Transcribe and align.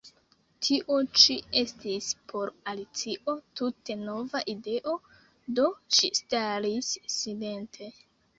Tio 0.67 0.93
ĉi 1.23 1.35
estis 1.59 2.07
por 2.33 2.51
Alicio 2.71 3.35
tute 3.61 3.97
nova 4.07 4.41
ideo; 4.55 4.95
do 5.61 5.67
ŝi 5.99 6.11
staris 6.23 6.91
silente. 7.19 7.93